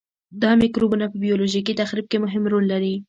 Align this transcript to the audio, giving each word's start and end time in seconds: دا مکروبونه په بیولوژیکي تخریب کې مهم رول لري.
دا 0.41 0.51
مکروبونه 0.61 1.05
په 1.11 1.17
بیولوژیکي 1.25 1.73
تخریب 1.81 2.05
کې 2.09 2.17
مهم 2.25 2.43
رول 2.51 2.65
لري. 2.73 2.93